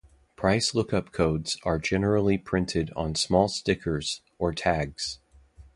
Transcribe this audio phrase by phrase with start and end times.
[0.35, 5.19] Price look-up codes are generally printed on small stickers or tags.